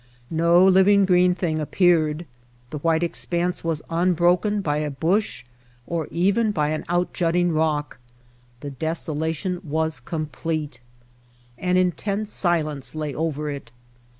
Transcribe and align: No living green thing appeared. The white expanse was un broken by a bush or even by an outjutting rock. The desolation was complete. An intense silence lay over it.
No 0.31 0.65
living 0.65 1.05
green 1.05 1.35
thing 1.35 1.59
appeared. 1.61 2.25
The 2.71 2.79
white 2.79 3.03
expanse 3.03 3.63
was 3.63 3.83
un 3.87 4.13
broken 4.15 4.61
by 4.61 4.77
a 4.77 4.89
bush 4.89 5.45
or 5.85 6.07
even 6.09 6.49
by 6.49 6.69
an 6.69 6.85
outjutting 6.89 7.51
rock. 7.53 7.99
The 8.61 8.71
desolation 8.71 9.61
was 9.63 9.99
complete. 9.99 10.79
An 11.59 11.77
intense 11.77 12.31
silence 12.31 12.95
lay 12.95 13.13
over 13.13 13.47
it. 13.51 13.71